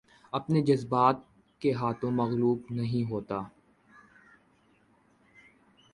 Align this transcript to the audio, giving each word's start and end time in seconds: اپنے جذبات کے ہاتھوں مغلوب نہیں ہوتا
اپنے 0.33 0.61
جذبات 0.61 1.15
کے 1.61 1.73
ہاتھوں 1.73 2.11
مغلوب 2.11 2.71
نہیں 2.71 3.09
ہوتا 3.11 3.39